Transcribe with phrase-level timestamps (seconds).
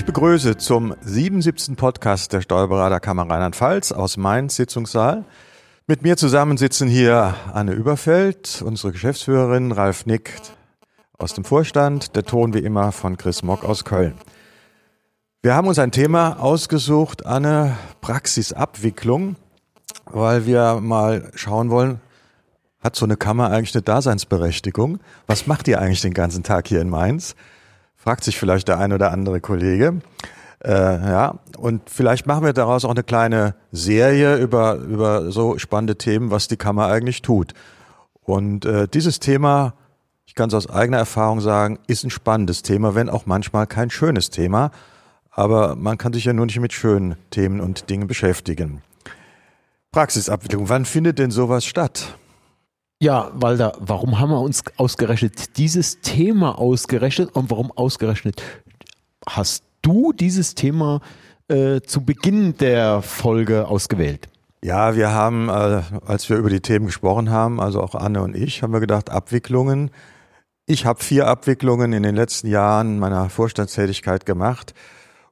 [0.00, 1.76] Ich begrüße zum 77.
[1.76, 5.26] Podcast der Steuerberaterkammer Rheinland-Pfalz aus Mainz Sitzungssaal.
[5.86, 10.40] Mit mir zusammen sitzen hier Anne Überfeld, unsere Geschäftsführerin, Ralf Nick
[11.18, 14.14] aus dem Vorstand, der Ton wie immer von Chris Mock aus Köln.
[15.42, 19.36] Wir haben uns ein Thema ausgesucht, Anne, Praxisabwicklung,
[20.06, 22.00] weil wir mal schauen wollen,
[22.82, 24.98] hat so eine Kammer eigentlich eine Daseinsberechtigung?
[25.26, 27.36] Was macht ihr eigentlich den ganzen Tag hier in Mainz?
[28.02, 30.00] Fragt sich vielleicht der ein oder andere Kollege.
[30.64, 35.96] Äh, ja, und vielleicht machen wir daraus auch eine kleine Serie über, über so spannende
[35.96, 37.52] Themen, was die Kammer eigentlich tut.
[38.22, 39.74] Und äh, dieses Thema,
[40.24, 43.90] ich kann es aus eigener Erfahrung sagen, ist ein spannendes Thema, wenn auch manchmal kein
[43.90, 44.70] schönes Thema.
[45.30, 48.82] Aber man kann sich ja nur nicht mit schönen Themen und Dingen beschäftigen.
[49.92, 52.16] Praxisabwicklung, wann findet denn sowas statt?
[53.02, 58.42] Ja, Walter, warum haben wir uns ausgerechnet dieses Thema ausgerechnet und warum ausgerechnet
[59.26, 61.00] hast du dieses Thema
[61.48, 64.28] äh, zu Beginn der Folge ausgewählt?
[64.62, 68.36] Ja, wir haben, äh, als wir über die Themen gesprochen haben, also auch Anne und
[68.36, 69.90] ich, haben wir gedacht, Abwicklungen.
[70.66, 74.74] Ich habe vier Abwicklungen in den letzten Jahren meiner Vorstandstätigkeit gemacht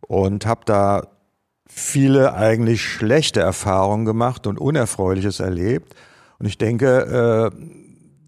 [0.01, 1.09] und habe da
[1.69, 5.95] viele eigentlich schlechte Erfahrungen gemacht und Unerfreuliches erlebt.
[6.39, 7.65] Und ich denke, äh,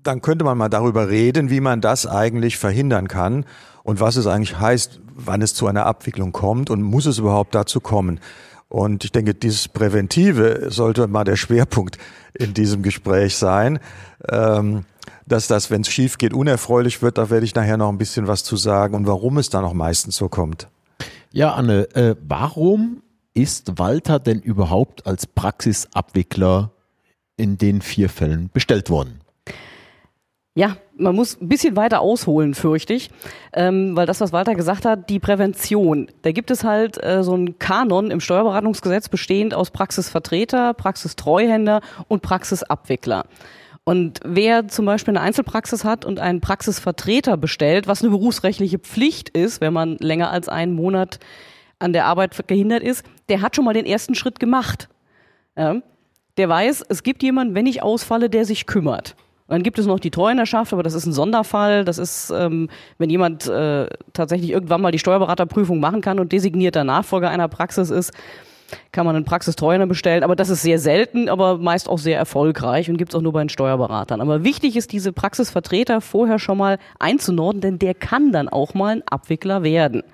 [0.02, 3.44] dann könnte man mal darüber reden, wie man das eigentlich verhindern kann
[3.82, 7.54] und was es eigentlich heißt, wann es zu einer Abwicklung kommt und muss es überhaupt
[7.54, 8.20] dazu kommen.
[8.68, 11.98] Und ich denke, dieses Präventive sollte mal der Schwerpunkt
[12.34, 13.78] in diesem Gespräch sein.
[14.28, 14.84] Ähm,
[15.26, 18.26] dass das, wenn es schief geht, unerfreulich wird, da werde ich nachher noch ein bisschen
[18.26, 20.68] was zu sagen und warum es dann auch meistens so kommt.
[21.30, 23.02] Ja, Anne, äh, warum
[23.32, 26.72] ist Walter denn überhaupt als Praxisabwickler
[27.40, 29.20] in den vier Fällen bestellt worden.
[30.54, 33.08] Ja, man muss ein bisschen weiter ausholen, fürchte ich,
[33.52, 37.34] ähm, weil das, was Walter gesagt hat, die Prävention, da gibt es halt äh, so
[37.34, 43.26] einen Kanon im Steuerberatungsgesetz bestehend aus Praxisvertreter, Praxistreuhänder und Praxisabwickler.
[43.84, 49.30] Und wer zum Beispiel eine Einzelpraxis hat und einen Praxisvertreter bestellt, was eine berufsrechtliche Pflicht
[49.30, 51.20] ist, wenn man länger als einen Monat
[51.78, 54.88] an der Arbeit gehindert ist, der hat schon mal den ersten Schritt gemacht.
[55.56, 55.80] Ja?
[56.36, 59.16] Der weiß, es gibt jemanden, wenn ich ausfalle, der sich kümmert.
[59.48, 61.84] Dann gibt es noch die Treuhänderschaft, aber das ist ein Sonderfall.
[61.84, 62.68] Das ist, ähm,
[62.98, 67.90] wenn jemand äh, tatsächlich irgendwann mal die Steuerberaterprüfung machen kann und designierter Nachfolger einer Praxis
[67.90, 68.12] ist,
[68.92, 70.22] kann man einen Praxistreuhänder bestellen.
[70.22, 73.32] Aber das ist sehr selten, aber meist auch sehr erfolgreich und gibt es auch nur
[73.32, 74.20] bei den Steuerberatern.
[74.20, 78.96] Aber wichtig ist, diese Praxisvertreter vorher schon mal einzunorden, denn der kann dann auch mal
[78.96, 80.04] ein Abwickler werden.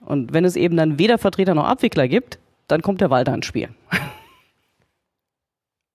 [0.00, 3.46] Und wenn es eben dann weder Vertreter noch Abwickler gibt, dann kommt der Walter ins
[3.46, 3.68] Spiel.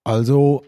[0.04, 0.64] Also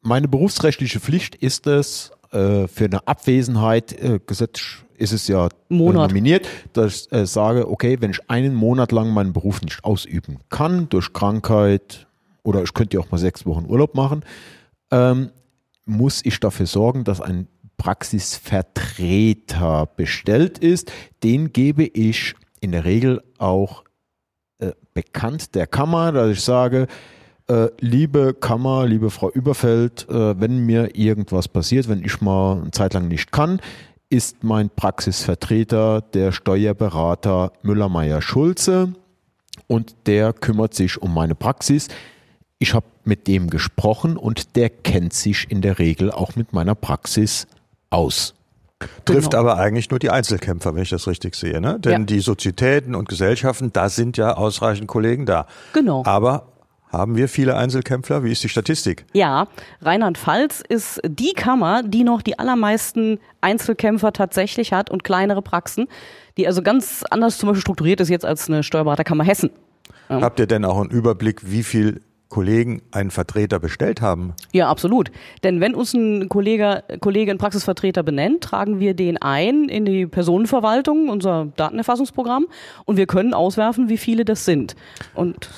[0.00, 4.60] meine berufsrechtliche Pflicht ist es, äh, für eine Abwesenheit, äh, Gesetz
[4.96, 6.10] ist es ja Monat.
[6.10, 10.38] nominiert, dass ich äh, sage, okay, wenn ich einen Monat lang meinen Beruf nicht ausüben
[10.50, 12.06] kann, durch Krankheit
[12.42, 14.24] oder ich könnte ja auch mal sechs Wochen Urlaub machen,
[14.90, 15.30] ähm,
[15.84, 17.46] muss ich dafür sorgen, dass ein
[17.76, 20.90] Praxisvertreter bestellt ist.
[21.22, 23.84] Den gebe ich in der Regel auch
[24.58, 26.88] äh, bekannt der Kammer, dass ich sage,
[27.48, 32.70] äh, liebe Kammer, liebe Frau Überfeld, äh, wenn mir irgendwas passiert, wenn ich mal eine
[32.70, 33.60] Zeit lang nicht kann,
[34.10, 38.92] ist mein Praxisvertreter der Steuerberater Müller-Meyer-Schulze
[39.66, 41.88] und der kümmert sich um meine Praxis.
[42.58, 46.74] Ich habe mit dem gesprochen und der kennt sich in der Regel auch mit meiner
[46.74, 47.46] Praxis
[47.90, 48.34] aus.
[49.04, 49.40] Trifft genau.
[49.40, 51.60] aber eigentlich nur die Einzelkämpfer, wenn ich das richtig sehe.
[51.60, 51.80] Ne?
[51.80, 52.06] Denn ja.
[52.06, 55.46] die Sozietäten und Gesellschaften, da sind ja ausreichend Kollegen da.
[55.72, 56.04] Genau.
[56.06, 56.46] Aber
[56.90, 58.24] haben wir viele Einzelkämpfer?
[58.24, 59.04] Wie ist die Statistik?
[59.12, 59.48] Ja,
[59.82, 65.86] Rheinland-Pfalz ist die Kammer, die noch die allermeisten Einzelkämpfer tatsächlich hat und kleinere Praxen,
[66.36, 69.50] die also ganz anders zum Beispiel strukturiert ist jetzt als eine Steuerberaterkammer Hessen.
[70.08, 70.22] Ja.
[70.22, 74.34] Habt ihr denn auch einen Überblick, wie viel Kollegen einen Vertreter bestellt haben?
[74.52, 75.10] Ja, absolut.
[75.44, 80.06] Denn wenn uns ein Kollege, Kollege einen Praxisvertreter benennt, tragen wir den ein in die
[80.06, 82.46] Personenverwaltung, unser Datenerfassungsprogramm,
[82.84, 84.76] und wir können auswerfen, wie viele das sind.
[85.14, 85.48] Und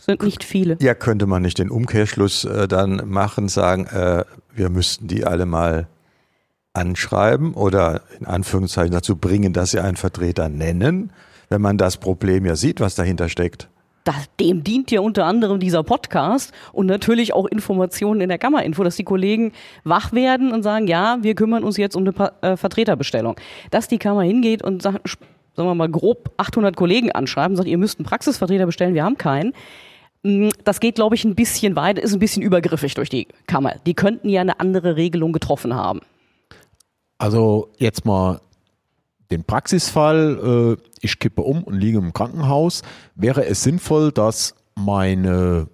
[0.00, 0.76] sind nicht viele.
[0.80, 4.24] Ja, könnte man nicht den Umkehrschluss äh, dann machen, sagen, äh,
[4.54, 5.88] wir müssten die alle mal
[6.72, 11.12] anschreiben oder in Anführungszeichen dazu bringen, dass sie einen Vertreter nennen,
[11.48, 13.68] wenn man das Problem ja sieht, was dahinter steckt.
[14.04, 18.82] Das, dem dient ja unter anderem dieser Podcast und natürlich auch Informationen in der Kammerinfo,
[18.82, 19.52] dass die Kollegen
[19.84, 23.36] wach werden und sagen, ja, wir kümmern uns jetzt um eine pa äh, Vertreterbestellung.
[23.70, 25.18] Dass die Kammer hingeht und sagt,
[25.54, 29.18] sagen wir mal grob 800 Kollegen anschreiben, sagt, ihr müsst einen Praxisvertreter bestellen, wir haben
[29.18, 29.52] keinen
[30.22, 33.76] das geht, glaube ich, ein bisschen weit, ist ein bisschen übergriffig durch die Kammer.
[33.86, 36.00] Die könnten ja eine andere Regelung getroffen haben.
[37.18, 38.40] Also jetzt mal
[39.30, 42.82] den Praxisfall, äh, ich kippe um und liege im Krankenhaus,
[43.14, 45.68] wäre es sinnvoll, dass meine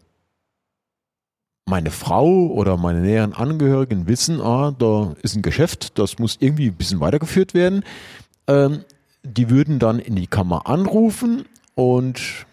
[1.68, 6.68] meine Frau oder meine näheren Angehörigen wissen, ah, da ist ein Geschäft, das muss irgendwie
[6.68, 7.84] ein bisschen weitergeführt werden.
[8.46, 8.84] Ähm,
[9.24, 11.44] die würden dann in die Kammer anrufen
[11.74, 12.45] und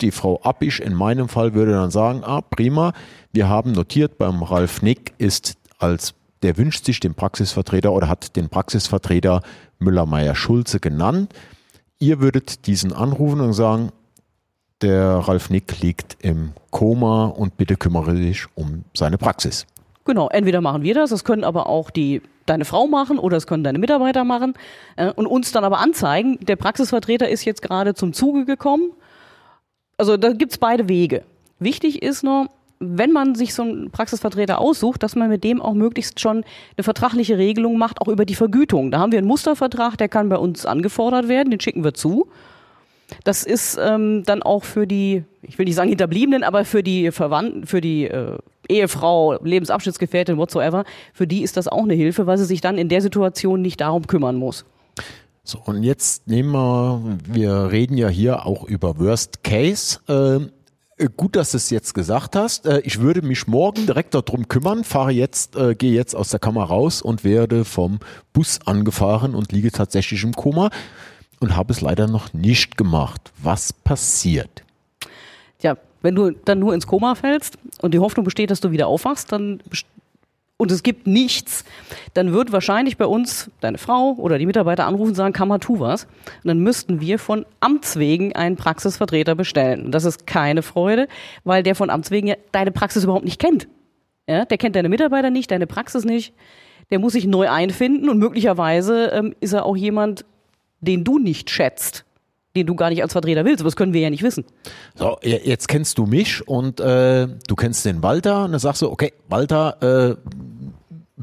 [0.00, 2.92] die Frau Appisch in meinem Fall würde dann sagen, ah, prima,
[3.32, 8.36] wir haben notiert, beim Ralf Nick ist als, der wünscht sich den Praxisvertreter oder hat
[8.36, 9.42] den Praxisvertreter
[9.78, 11.32] Müller-Meyer-Schulze genannt.
[11.98, 13.90] Ihr würdet diesen anrufen und sagen,
[14.82, 19.66] der Ralf Nick liegt im Koma und bitte kümmere dich um seine Praxis.
[20.04, 23.46] Genau, entweder machen wir das, das können aber auch die deine Frau machen oder das
[23.46, 24.54] können deine Mitarbeiter machen
[24.96, 28.92] äh, und uns dann aber anzeigen, der Praxisvertreter ist jetzt gerade zum Zuge gekommen.
[29.96, 31.22] Also da gibt's beide Wege.
[31.58, 32.48] Wichtig ist nur,
[32.80, 36.44] wenn man sich so einen Praxisvertreter aussucht, dass man mit dem auch möglichst schon
[36.76, 38.90] eine vertragliche Regelung macht, auch über die Vergütung.
[38.90, 42.28] Da haben wir einen Mustervertrag, der kann bei uns angefordert werden, den schicken wir zu.
[43.22, 47.10] Das ist ähm, dann auch für die, ich will nicht sagen Hinterbliebenen, aber für die
[47.12, 48.38] Verwandten, für die äh,
[48.68, 52.88] Ehefrau, Lebensabschnittsgefährtin, whatsoever, für die ist das auch eine Hilfe, weil sie sich dann in
[52.88, 54.64] der Situation nicht darum kümmern muss.
[55.46, 60.00] So, und jetzt nehmen wir, wir reden ja hier auch über Worst Case.
[60.08, 62.64] Äh, gut, dass du es jetzt gesagt hast.
[62.64, 66.40] Äh, ich würde mich morgen direkt darum kümmern, fahre jetzt, äh, gehe jetzt aus der
[66.40, 67.98] Kammer raus und werde vom
[68.32, 70.70] Bus angefahren und liege tatsächlich im Koma
[71.40, 73.30] und habe es leider noch nicht gemacht.
[73.42, 74.64] Was passiert?
[75.60, 78.86] Ja, wenn du dann nur ins Koma fällst und die Hoffnung besteht, dass du wieder
[78.86, 79.60] aufwachst, dann
[80.56, 81.64] und es gibt nichts,
[82.14, 85.80] dann wird wahrscheinlich bei uns deine Frau oder die Mitarbeiter anrufen und sagen, Kammer, tu
[85.80, 86.04] was.
[86.04, 89.86] Und dann müssten wir von Amts wegen einen Praxisvertreter bestellen.
[89.86, 91.08] Und das ist keine Freude,
[91.42, 93.66] weil der von Amts wegen ja deine Praxis überhaupt nicht kennt.
[94.28, 96.34] Ja, der kennt deine Mitarbeiter nicht, deine Praxis nicht.
[96.90, 100.24] Der muss sich neu einfinden und möglicherweise ähm, ist er auch jemand,
[100.80, 102.04] den du nicht schätzt,
[102.56, 103.60] den du gar nicht als Vertreter willst.
[103.60, 104.44] Aber das können wir ja nicht wissen.
[104.94, 108.90] So, jetzt kennst du mich und äh, du kennst den Walter und dann sagst du,
[108.90, 110.16] okay, Walter, äh,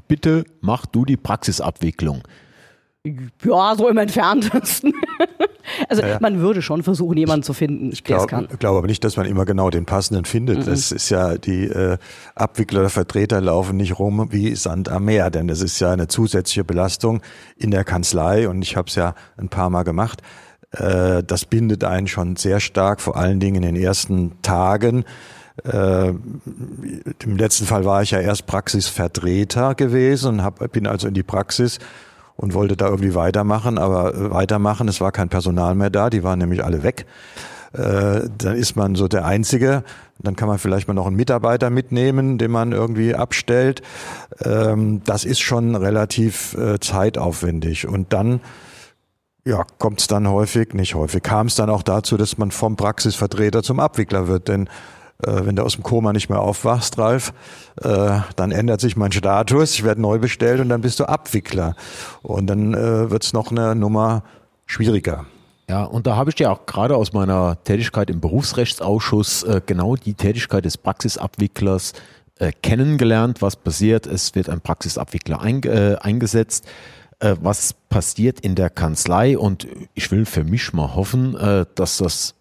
[0.07, 2.23] bitte mach du die Praxisabwicklung.
[3.43, 4.93] Ja, so im entferntesten.
[5.89, 6.17] also ja, ja.
[6.21, 8.47] man würde schon versuchen, jemanden zu finden, ich der es kann.
[8.51, 10.59] Ich glaube aber nicht, dass man immer genau den passenden findet.
[10.59, 10.65] Mhm.
[10.65, 11.97] Das ist ja, die äh,
[12.35, 16.09] Abwickler oder Vertreter laufen nicht rum wie Sand am Meer, denn das ist ja eine
[16.09, 17.21] zusätzliche Belastung
[17.55, 20.21] in der Kanzlei und ich habe es ja ein paar Mal gemacht.
[20.71, 25.05] Äh, das bindet einen schon sehr stark, vor allen Dingen in den ersten Tagen.
[25.63, 31.23] Äh, Im letzten Fall war ich ja erst Praxisvertreter gewesen hab, bin also in die
[31.23, 31.79] Praxis
[32.37, 36.39] und wollte da irgendwie weitermachen, aber weitermachen, es war kein Personal mehr da, die waren
[36.39, 37.05] nämlich alle weg.
[37.73, 39.83] Äh, dann ist man so der Einzige.
[40.19, 43.81] Dann kann man vielleicht mal noch einen Mitarbeiter mitnehmen, den man irgendwie abstellt.
[44.43, 47.87] Ähm, das ist schon relativ äh, zeitaufwendig.
[47.87, 48.41] Und dann
[49.45, 52.75] ja, kommt es dann häufig, nicht häufig, kam es dann auch dazu, dass man vom
[52.75, 54.47] Praxisvertreter zum Abwickler wird.
[54.47, 54.67] Denn
[55.25, 57.33] äh, wenn du aus dem Koma nicht mehr aufwachst, Ralf,
[57.81, 61.75] äh, dann ändert sich mein Status, ich werde neu bestellt und dann bist du Abwickler.
[62.21, 64.23] Und dann äh, wird es noch eine Nummer
[64.65, 65.25] schwieriger.
[65.69, 69.95] Ja, und da habe ich ja auch gerade aus meiner Tätigkeit im Berufsrechtsausschuss äh, genau
[69.95, 71.93] die Tätigkeit des Praxisabwicklers
[72.39, 73.41] äh, kennengelernt.
[73.41, 74.05] Was passiert?
[74.05, 76.65] Es wird ein Praxisabwickler ein, äh, eingesetzt.
[77.21, 79.37] Äh, was passiert in der Kanzlei?
[79.37, 82.33] Und ich will für mich mal hoffen, äh, dass das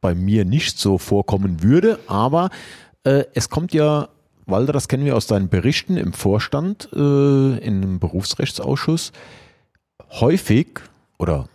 [0.00, 2.50] bei mir nicht so vorkommen würde, aber
[3.02, 4.08] äh, es kommt ja,
[4.46, 9.12] Walter, das kennen wir aus deinen Berichten im Vorstand, äh, im Berufsrechtsausschuss,
[10.10, 10.80] häufig
[11.18, 11.48] oder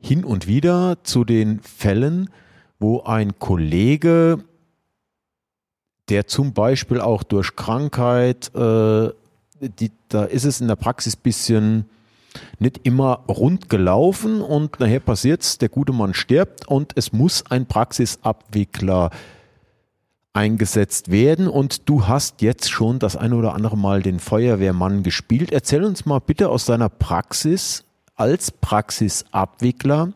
[0.00, 2.30] hin und wieder zu den Fällen,
[2.80, 4.42] wo ein Kollege,
[6.08, 9.10] der zum Beispiel auch durch Krankheit, äh,
[9.60, 11.86] die, da ist es in der Praxis bisschen
[12.58, 17.66] nicht immer rund gelaufen und nachher passiert's, der gute Mann stirbt und es muss ein
[17.66, 19.10] Praxisabwickler
[20.32, 25.52] eingesetzt werden und du hast jetzt schon das eine oder andere Mal den Feuerwehrmann gespielt.
[25.52, 27.84] Erzähl uns mal bitte aus deiner Praxis
[28.16, 30.12] als Praxisabwickler,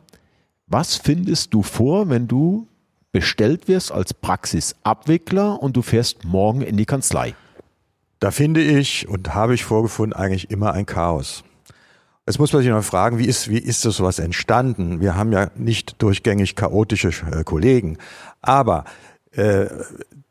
[0.67, 2.67] was findest du vor, wenn du
[3.13, 7.35] bestellt wirst als Praxisabwickler und du fährst morgen in die Kanzlei?
[8.21, 11.45] Da finde ich und habe ich vorgefunden eigentlich immer ein Chaos.
[12.29, 15.01] Jetzt muss man sich noch fragen, wie ist, wie ist so sowas entstanden?
[15.01, 17.97] Wir haben ja nicht durchgängig chaotische äh, Kollegen.
[18.43, 18.85] Aber
[19.31, 19.65] äh,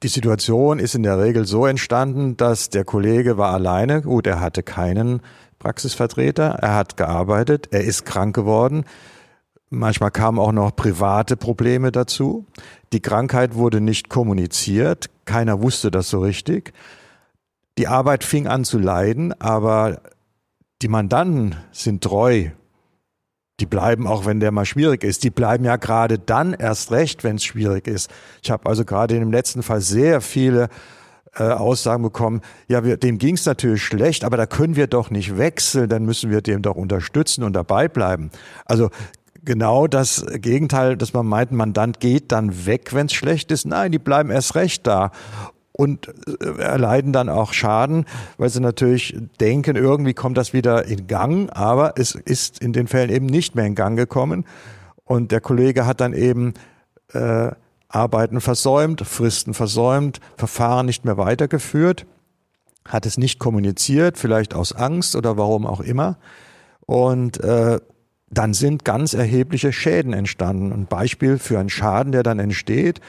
[0.04, 4.04] die Situation ist in der Regel so entstanden, dass der Kollege war alleine.
[4.04, 5.22] Gut, er hatte keinen
[5.58, 8.86] Praxisvertreter, er hat gearbeitet, er ist krank geworden.
[9.72, 12.46] Manchmal kamen auch noch private Probleme dazu.
[12.94, 16.74] Die Krankheit wurde nicht kommuniziert, keiner wusste das so richtig.
[17.80, 20.00] Die Arbeit fing an zu leiden, aber
[20.82, 22.50] die Mandanten sind treu
[23.60, 25.24] Die bleiben auch, wenn der mal schwierig ist.
[25.24, 28.12] Die bleiben ja gerade dann erst recht, wenn es schwierig ist.
[28.44, 30.70] Ich habe also gerade in dem letzten Fall sehr viele
[31.36, 35.10] äh, Aussagen bekommen, ja, wir, dem ging es natürlich schlecht, aber da können wir doch
[35.10, 38.30] nicht wechseln, dann müssen wir dem doch unterstützen und dabei bleiben.
[38.66, 38.90] Also
[39.44, 43.66] genau das Gegenteil, dass man meint, Mandant geht dann weg, wenn es schlecht ist.
[43.66, 45.12] Nein, die bleiben erst recht da
[45.78, 48.06] und äh, erleiden dann auch Schaden,
[48.38, 52.88] weil sie natürlich denken, irgendwie kommt das wieder in Gang, aber es ist in den
[52.88, 54.46] Fällen eben nicht mehr in Gang gekommen.
[55.06, 56.56] Und der Kollege hat dann eben
[57.14, 57.52] äh,
[57.90, 62.06] Arbeiten versäumt, Fristen versäumt, Verfahren nicht mehr weitergeführt,
[62.84, 66.18] hat es nicht kommuniziert, vielleicht aus Angst oder warum auch immer.
[66.86, 67.80] Und äh,
[68.30, 70.74] dann sind ganz erhebliche Schäden entstanden.
[70.74, 73.00] Ein Beispiel für einen Schaden, der dann entsteht,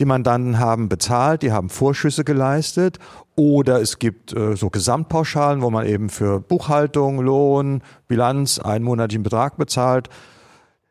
[0.00, 2.98] die Mandanten haben bezahlt, die haben Vorschüsse geleistet
[3.36, 9.22] oder es gibt äh, so Gesamtpauschalen, wo man eben für Buchhaltung, Lohn, Bilanz einen monatlichen
[9.22, 10.08] Betrag bezahlt.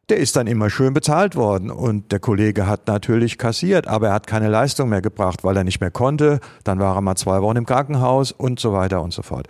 [0.09, 4.13] Der ist dann immer schön bezahlt worden und der Kollege hat natürlich kassiert, aber er
[4.13, 6.39] hat keine Leistung mehr gebracht, weil er nicht mehr konnte.
[6.63, 9.47] Dann war er mal zwei Wochen im Krankenhaus und so weiter und so fort.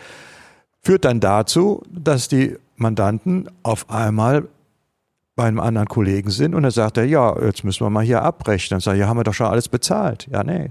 [0.81, 4.47] Führt dann dazu, dass die Mandanten auf einmal
[5.39, 8.23] bei einem anderen Kollegen sind und dann sagt er, ja, jetzt müssen wir mal hier
[8.23, 8.75] abrechnen.
[8.75, 10.27] Dann sage ich, ja, haben wir doch schon alles bezahlt.
[10.29, 10.69] Ja, nee.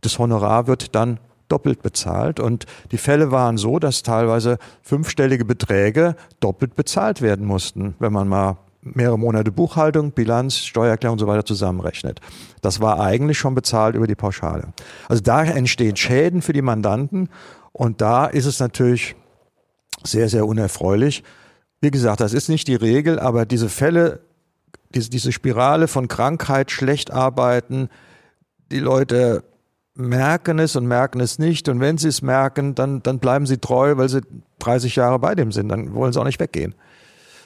[0.00, 6.16] Das Honorar wird dann doppelt bezahlt und die Fälle waren so, dass teilweise fünfstellige Beträge
[6.40, 11.44] doppelt bezahlt werden mussten, wenn man mal mehrere Monate Buchhaltung, Bilanz, Steuererklärung und so weiter
[11.44, 12.20] zusammenrechnet.
[12.62, 14.68] Das war eigentlich schon bezahlt über die Pauschale.
[15.10, 17.28] Also da entstehen Schäden für die Mandanten
[17.72, 19.14] und da ist es natürlich
[20.04, 21.22] sehr, sehr unerfreulich,
[21.80, 24.20] wie gesagt, das ist nicht die Regel, aber diese Fälle,
[24.94, 27.88] diese, diese Spirale von Krankheit, schlecht arbeiten,
[28.70, 29.44] die Leute
[29.94, 31.68] merken es und merken es nicht.
[31.68, 34.20] Und wenn sie es merken, dann, dann bleiben sie treu, weil sie
[34.58, 35.68] 30 Jahre bei dem sind.
[35.68, 36.74] Dann wollen sie auch nicht weggehen.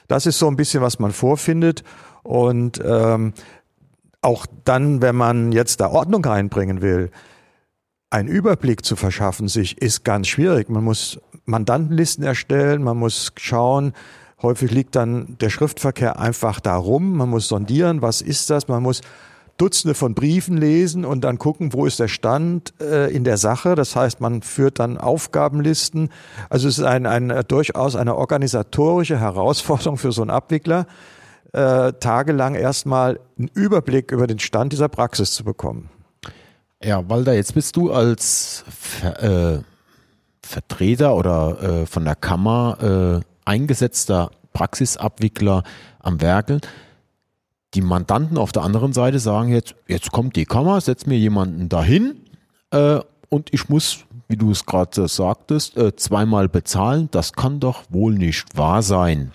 [0.08, 1.84] Das ist so ein bisschen, was man vorfindet.
[2.22, 3.32] Und ähm,
[4.22, 7.10] auch dann, wenn man jetzt da Ordnung reinbringen will,
[8.10, 10.68] einen Überblick zu verschaffen sich, ist ganz schwierig.
[10.68, 13.92] Man muss Mandantenlisten erstellen, man muss schauen,
[14.42, 17.16] Häufig liegt dann der Schriftverkehr einfach da rum.
[17.16, 18.68] Man muss sondieren, was ist das?
[18.68, 19.02] Man muss
[19.60, 23.74] Dutzende von Briefen lesen und dann gucken, wo ist der Stand äh, in der Sache.
[23.74, 26.08] Das heißt, man führt dann Aufgabenlisten.
[26.48, 30.86] Also es ist ein, ein, äh, durchaus eine organisatorische Herausforderung für so einen Abwickler,
[31.52, 35.90] äh, tagelang erstmal einen Überblick über den Stand dieser Praxis zu bekommen.
[36.82, 39.60] Ja, Walter, jetzt bist du als Ver, äh,
[40.42, 45.62] Vertreter oder äh, von der Kammer äh, eingesetzter Praxisabwickler
[46.00, 46.60] am Werkeln.
[47.74, 51.68] Die Mandanten auf der anderen Seite sagen jetzt, jetzt kommt die Kammer, setzt mir jemanden
[51.68, 52.20] dahin
[52.70, 57.08] äh, und ich muss, wie du es gerade sagtest, äh, zweimal bezahlen.
[57.12, 59.32] Das kann doch wohl nicht wahr sein.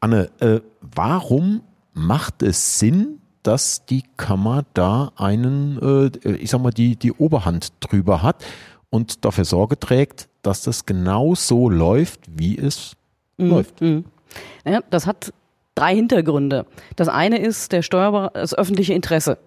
[0.00, 1.62] Anne, äh, warum
[1.94, 5.78] macht es Sinn, dass die Kammer da einen,
[6.22, 8.44] äh, ich sag mal, die, die Oberhand drüber hat
[8.90, 12.96] und dafür Sorge trägt, dass das genau so läuft, wie es
[13.38, 13.50] mhm.
[13.50, 13.80] läuft.
[13.80, 14.04] Mhm.
[14.64, 15.32] Ja, das hat
[15.74, 16.66] drei Hintergründe.
[16.96, 19.38] Das eine ist der Steuerberater, das öffentliche Interesse.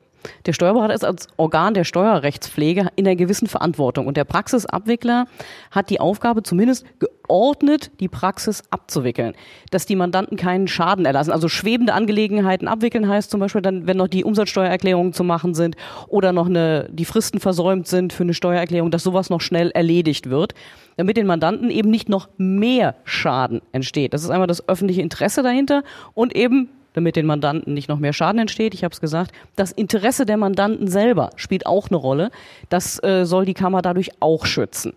[0.45, 5.25] Der Steuerberater ist als Organ der Steuerrechtspflege in einer gewissen Verantwortung und der Praxisabwickler
[5.71, 9.33] hat die Aufgabe, zumindest geordnet die Praxis abzuwickeln,
[9.69, 11.31] dass die Mandanten keinen Schaden erlassen.
[11.31, 15.75] Also schwebende Angelegenheiten abwickeln heißt zum Beispiel dann, wenn noch die Umsatzsteuererklärungen zu machen sind
[16.07, 20.29] oder noch eine, die Fristen versäumt sind für eine Steuererklärung, dass sowas noch schnell erledigt
[20.29, 20.53] wird,
[20.97, 24.13] damit den Mandanten eben nicht noch mehr Schaden entsteht.
[24.13, 28.13] Das ist einmal das öffentliche Interesse dahinter und eben damit den Mandanten nicht noch mehr
[28.13, 28.73] Schaden entsteht.
[28.73, 32.31] Ich habe es gesagt, das Interesse der Mandanten selber spielt auch eine Rolle.
[32.69, 34.93] Das äh, soll die Kammer dadurch auch schützen.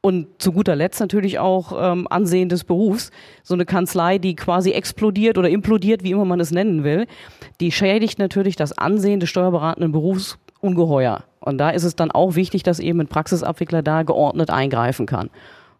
[0.00, 3.10] Und zu guter Letzt natürlich auch ähm, Ansehen des Berufs.
[3.42, 7.06] So eine Kanzlei, die quasi explodiert oder implodiert, wie immer man es nennen will,
[7.60, 11.24] die schädigt natürlich das Ansehen des steuerberatenden Berufs ungeheuer.
[11.40, 15.30] Und da ist es dann auch wichtig, dass eben ein Praxisabwickler da geordnet eingreifen kann.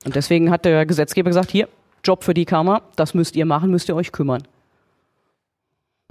[0.05, 1.69] Und deswegen hat der Gesetzgeber gesagt, hier,
[2.05, 4.43] Job für die Kammer, das müsst ihr machen, müsst ihr euch kümmern.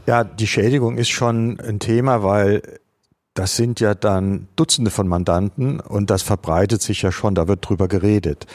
[0.07, 2.61] Ja, die Schädigung ist schon ein Thema, weil
[3.33, 7.67] das sind ja dann Dutzende von Mandanten und das verbreitet sich ja schon, da wird
[7.67, 8.45] drüber geredet.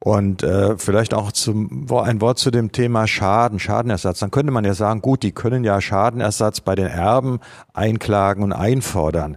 [0.00, 4.20] Und äh, vielleicht auch zum, ein Wort zu dem Thema Schaden, Schadenersatz.
[4.20, 7.40] Dann könnte man ja sagen, gut, die können ja Schadenersatz bei den Erben
[7.74, 9.36] einklagen und einfordern.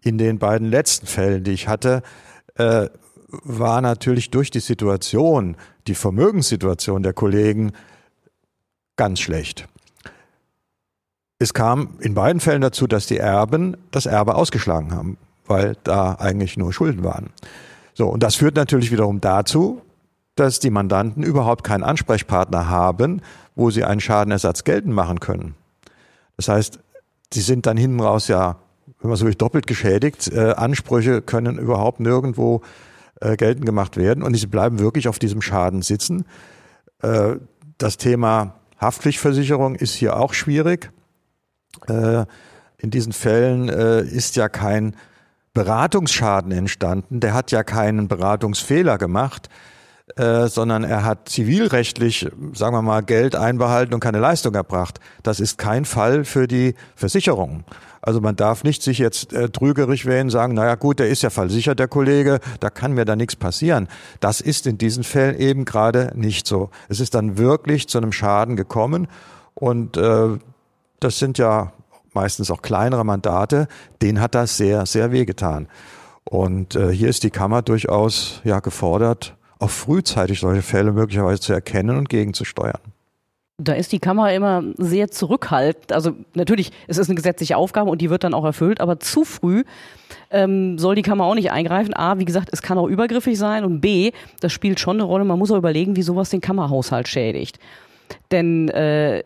[0.00, 2.02] In den beiden letzten Fällen, die ich hatte,
[2.54, 2.88] äh,
[3.28, 5.56] war natürlich durch die Situation,
[5.88, 7.72] die Vermögenssituation der Kollegen
[8.96, 9.66] ganz schlecht.
[11.44, 16.14] Es kam in beiden Fällen dazu, dass die Erben das Erbe ausgeschlagen haben, weil da
[16.14, 17.28] eigentlich nur Schulden waren.
[17.92, 19.82] So, und das führt natürlich wiederum dazu,
[20.36, 23.20] dass die Mandanten überhaupt keinen Ansprechpartner haben,
[23.56, 25.54] wo sie einen Schadenersatz geltend machen können.
[26.38, 26.78] Das heißt,
[27.30, 28.56] sie sind dann hinten raus ja,
[29.02, 30.32] wenn man so will, doppelt geschädigt.
[30.32, 32.62] Äh, Ansprüche können überhaupt nirgendwo
[33.20, 36.24] äh, geltend gemacht werden und sie bleiben wirklich auf diesem Schaden sitzen.
[37.02, 37.34] Äh,
[37.76, 40.90] das Thema Haftpflichtversicherung ist hier auch schwierig.
[41.88, 42.24] Äh,
[42.78, 44.96] in diesen Fällen äh, ist ja kein
[45.54, 49.48] Beratungsschaden entstanden, der hat ja keinen Beratungsfehler gemacht,
[50.16, 54.98] äh, sondern er hat zivilrechtlich, sagen wir mal, Geld einbehalten und keine Leistung erbracht.
[55.22, 57.64] Das ist kein Fall für die Versicherung.
[58.02, 61.30] Also man darf nicht sich jetzt äh, trügerisch wählen, sagen, naja gut, der ist ja
[61.30, 63.88] versichert, der Kollege, da kann mir da nichts passieren.
[64.20, 66.68] Das ist in diesen Fällen eben gerade nicht so.
[66.90, 69.08] Es ist dann wirklich zu einem Schaden gekommen
[69.54, 70.36] und äh,
[71.00, 71.72] das sind ja
[72.14, 73.68] meistens auch kleinere Mandate,
[74.02, 75.68] denen hat das sehr, sehr wehgetan.
[76.24, 81.52] Und äh, hier ist die Kammer durchaus ja gefordert, auch frühzeitig solche Fälle möglicherweise zu
[81.52, 82.80] erkennen und gegenzusteuern.
[83.58, 85.92] Da ist die Kammer immer sehr zurückhaltend.
[85.92, 89.24] Also natürlich, es ist eine gesetzliche Aufgabe und die wird dann auch erfüllt, aber zu
[89.24, 89.62] früh
[90.30, 91.94] ähm, soll die Kammer auch nicht eingreifen.
[91.94, 94.10] A, wie gesagt, es kann auch übergriffig sein und B,
[94.40, 95.24] das spielt schon eine Rolle.
[95.24, 97.60] Man muss auch überlegen, wie sowas den Kammerhaushalt schädigt.
[98.32, 99.22] Denn äh,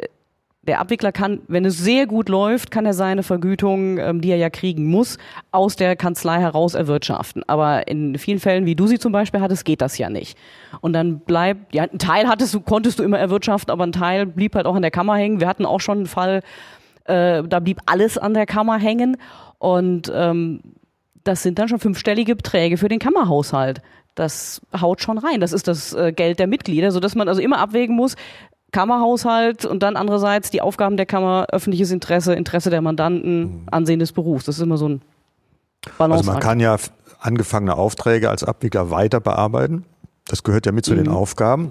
[0.68, 4.36] der Abwickler kann, wenn es sehr gut läuft, kann er seine Vergütung, ähm, die er
[4.36, 5.18] ja kriegen muss,
[5.50, 7.42] aus der Kanzlei heraus erwirtschaften.
[7.46, 10.38] Aber in vielen Fällen, wie du sie zum Beispiel hattest, geht das ja nicht.
[10.80, 14.26] Und dann bleibt, ja, ein Teil hattest du, konntest du immer erwirtschaften, aber ein Teil
[14.26, 15.40] blieb halt auch an der Kammer hängen.
[15.40, 16.42] Wir hatten auch schon einen Fall,
[17.04, 19.16] äh, da blieb alles an der Kammer hängen.
[19.58, 20.60] Und ähm,
[21.24, 23.80] das sind dann schon fünfstellige Beträge für den Kammerhaushalt
[24.14, 25.40] das haut schon rein.
[25.40, 28.16] Das ist das äh, Geld der Mitglieder, sodass man also immer abwägen muss,
[28.72, 33.66] Kammerhaushalt und dann andererseits die Aufgaben der Kammer, öffentliches Interesse, Interesse der Mandanten, mhm.
[33.70, 34.44] Ansehen des Berufs.
[34.44, 35.02] Das ist immer so ein
[35.96, 36.20] Balance.
[36.20, 36.76] Also man kann ja
[37.20, 39.84] angefangene Aufträge als Abwickler weiter bearbeiten.
[40.26, 41.04] Das gehört ja mit zu mhm.
[41.04, 41.70] den Aufgaben.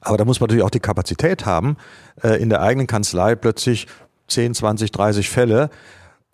[0.00, 1.76] Aber da muss man natürlich auch die Kapazität haben,
[2.22, 3.86] äh, in der eigenen Kanzlei plötzlich
[4.28, 5.70] 10, 20, 30 Fälle.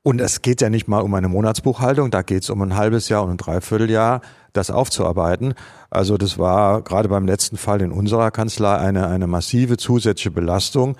[0.02, 3.08] Und es geht ja nicht mal um eine Monatsbuchhaltung, da geht es um ein halbes
[3.08, 5.54] Jahr und ein Dreivierteljahr das aufzuarbeiten.
[5.90, 10.96] Also das war gerade beim letzten Fall in unserer Kanzlei eine, eine massive zusätzliche Belastung.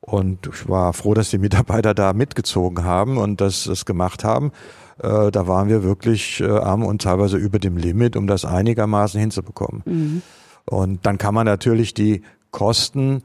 [0.00, 4.50] Und ich war froh, dass die Mitarbeiter da mitgezogen haben und das, das gemacht haben.
[5.00, 9.20] Äh, da waren wir wirklich äh, arm und teilweise über dem Limit, um das einigermaßen
[9.20, 9.82] hinzubekommen.
[9.84, 10.22] Mhm.
[10.64, 13.22] Und dann kann man natürlich die Kosten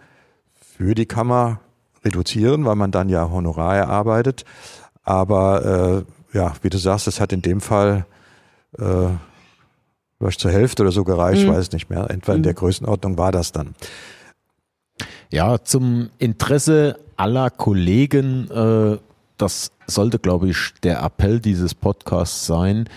[0.77, 1.59] für die Kammer
[2.05, 4.45] reduzieren, weil man dann ja Honorar erarbeitet.
[5.03, 8.05] Aber äh, ja, wie du sagst, es hat in dem Fall
[8.77, 9.09] äh,
[10.17, 11.51] vielleicht zur Hälfte oder so gereicht, mhm.
[11.53, 12.09] weiß nicht mehr.
[12.09, 12.57] Etwa in der mhm.
[12.57, 13.75] Größenordnung war das dann.
[15.29, 18.97] Ja, zum Interesse aller Kollegen, äh,
[19.37, 22.89] das sollte, glaube ich, der Appell dieses Podcasts sein.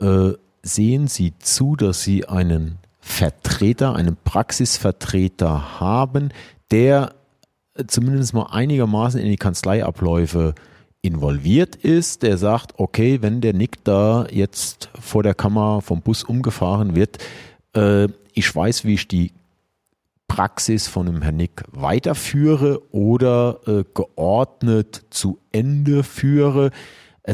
[0.00, 6.30] Äh, sehen Sie zu, dass Sie einen Vertreter, einen Praxisvertreter haben,
[6.70, 7.14] der
[7.86, 10.54] zumindest mal einigermaßen in die Kanzleiabläufe
[11.02, 16.24] involviert ist, der sagt, okay, wenn der Nick da jetzt vor der Kammer vom Bus
[16.24, 17.18] umgefahren wird,
[17.74, 19.32] äh, ich weiß, wie ich die
[20.28, 26.70] Praxis von dem Herrn Nick weiterführe oder äh, geordnet zu Ende führe,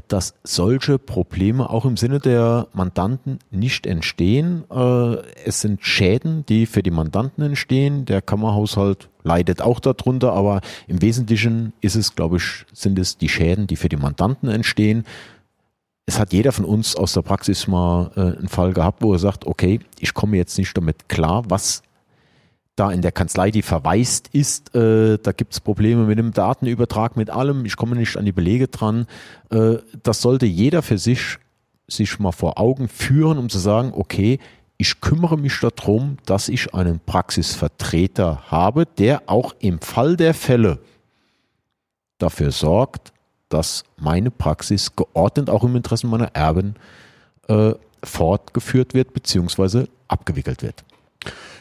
[0.08, 4.64] dass solche Probleme auch im Sinne der Mandanten nicht entstehen.
[4.70, 8.06] Äh, es sind Schäden, die für die Mandanten entstehen.
[8.06, 13.28] Der Kammerhaushalt leidet auch darunter, aber im Wesentlichen ist es, glaube ich, sind es die
[13.28, 15.04] Schäden, die für die Mandanten entstehen.
[16.06, 19.18] Es hat jeder von uns aus der Praxis mal äh, einen Fall gehabt, wo er
[19.18, 21.82] sagt, okay, ich komme jetzt nicht damit klar, was
[22.82, 27.16] da in der Kanzlei, die verwaist ist, äh, da gibt es Probleme mit dem Datenübertrag,
[27.16, 29.06] mit allem, ich komme nicht an die Belege dran.
[29.50, 31.38] Äh, das sollte jeder für sich
[31.86, 34.40] sich mal vor Augen führen, um zu sagen, okay,
[34.78, 40.80] ich kümmere mich darum, dass ich einen Praxisvertreter habe, der auch im Fall der Fälle
[42.18, 43.12] dafür sorgt,
[43.48, 46.74] dass meine Praxis geordnet auch im Interesse meiner Erben
[47.46, 49.86] äh, fortgeführt wird bzw.
[50.08, 50.82] abgewickelt wird.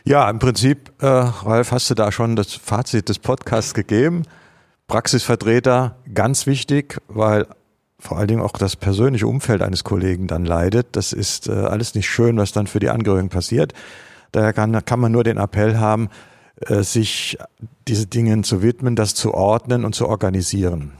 [0.03, 4.23] Ja, im Prinzip, äh, Ralf, hast du da schon das Fazit des Podcasts gegeben.
[4.87, 7.45] Praxisvertreter, ganz wichtig, weil
[7.99, 10.87] vor allen Dingen auch das persönliche Umfeld eines Kollegen dann leidet.
[10.95, 13.73] Das ist äh, alles nicht schön, was dann für die Angehörigen passiert.
[14.31, 16.09] Daher kann, kann man nur den Appell haben,
[16.61, 17.37] äh, sich
[17.87, 20.93] diese Dingen zu widmen, das zu ordnen und zu organisieren.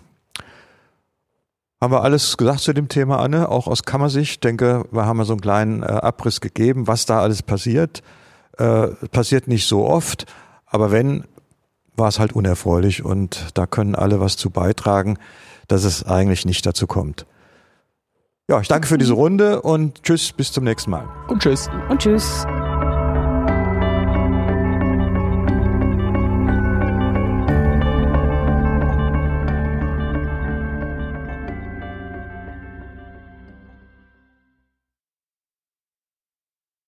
[1.82, 3.50] Haben wir alles gesagt zu dem Thema, Anne?
[3.50, 4.32] Auch aus Kammersicht.
[4.32, 8.04] Ich denke, wir haben so einen kleinen äh, Abriss gegeben, was da alles passiert.
[8.58, 10.26] Äh, passiert nicht so oft,
[10.66, 11.26] aber wenn,
[11.96, 15.18] war es halt unerfreulich und da können alle was zu beitragen
[15.72, 17.26] dass es eigentlich nicht dazu kommt.
[18.50, 21.08] Ja, ich danke für diese Runde und tschüss, bis zum nächsten Mal.
[21.30, 21.70] Und tschüss.
[21.90, 22.46] Und tschüss.